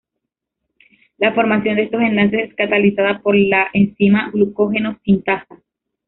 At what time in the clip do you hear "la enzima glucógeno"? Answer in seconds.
3.35-4.99